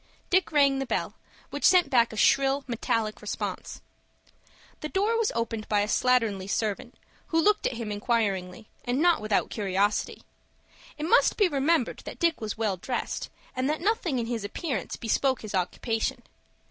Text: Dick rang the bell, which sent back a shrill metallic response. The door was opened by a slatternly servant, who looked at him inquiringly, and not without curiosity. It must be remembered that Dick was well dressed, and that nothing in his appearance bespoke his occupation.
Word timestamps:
Dick 0.31 0.51
rang 0.51 0.79
the 0.79 0.87
bell, 0.87 1.13
which 1.51 1.63
sent 1.63 1.91
back 1.91 2.11
a 2.11 2.15
shrill 2.17 2.63
metallic 2.65 3.21
response. 3.21 3.81
The 4.79 4.89
door 4.89 5.15
was 5.15 5.31
opened 5.35 5.69
by 5.69 5.81
a 5.81 5.87
slatternly 5.87 6.49
servant, 6.49 6.95
who 7.27 7.39
looked 7.39 7.67
at 7.67 7.73
him 7.75 7.91
inquiringly, 7.91 8.67
and 8.83 8.99
not 8.99 9.21
without 9.21 9.51
curiosity. 9.51 10.23
It 10.97 11.03
must 11.03 11.37
be 11.37 11.47
remembered 11.47 11.99
that 12.05 12.17
Dick 12.17 12.41
was 12.41 12.57
well 12.57 12.77
dressed, 12.77 13.29
and 13.55 13.69
that 13.69 13.79
nothing 13.79 14.17
in 14.17 14.25
his 14.25 14.43
appearance 14.43 14.95
bespoke 14.95 15.43
his 15.43 15.53
occupation. 15.53 16.23